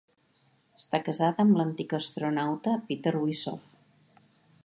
Està 0.79 0.99
casada 1.09 1.43
amb 1.47 1.59
l'antic 1.59 1.93
astronauta 1.99 2.75
Peter 2.89 3.13
Wisoff. 3.19 4.27